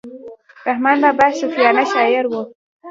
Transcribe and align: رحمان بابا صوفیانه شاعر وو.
رحمان 0.67 0.97
بابا 1.03 1.27
صوفیانه 1.39 1.83
شاعر 1.93 2.23
وو. 2.27 2.41